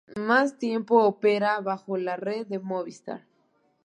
[0.27, 3.27] Maz Tiempo opera bajo la red de Movistar.